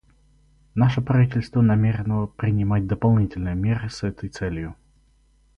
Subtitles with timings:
[0.73, 4.75] Наше правительство намерено принимать дополнительные меры с этой целью.